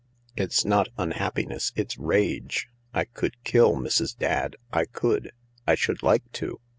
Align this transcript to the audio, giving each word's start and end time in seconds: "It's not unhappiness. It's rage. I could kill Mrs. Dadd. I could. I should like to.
"It's 0.35 0.65
not 0.65 0.87
unhappiness. 0.97 1.71
It's 1.75 1.95
rage. 1.99 2.69
I 2.91 3.05
could 3.05 3.35
kill 3.43 3.75
Mrs. 3.75 4.17
Dadd. 4.17 4.55
I 4.73 4.85
could. 4.85 5.31
I 5.67 5.75
should 5.75 6.01
like 6.01 6.23
to. 6.31 6.59